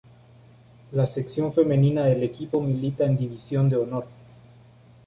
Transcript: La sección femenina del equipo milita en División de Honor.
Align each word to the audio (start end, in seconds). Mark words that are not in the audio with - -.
La 0.93 1.05
sección 1.05 1.53
femenina 1.53 2.05
del 2.05 2.23
equipo 2.23 2.59
milita 2.59 3.05
en 3.05 3.17
División 3.17 3.69
de 3.69 3.75
Honor. 3.75 4.07